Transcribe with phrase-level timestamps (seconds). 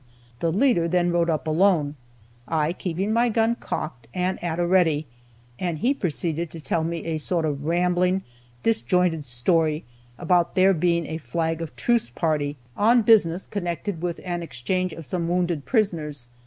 [0.39, 1.95] The leader then rode up alone,
[2.47, 5.05] I keeping my gun cocked, and at a ready,
[5.59, 8.23] and he proceeded to tell me a sort of rambling,
[8.63, 9.85] disjointed story
[10.17, 15.05] about their being a flag of truce party, on business connected with an exchange of
[15.05, 16.25] some wounded prisoners.